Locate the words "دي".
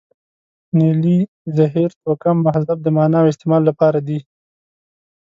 4.07-4.19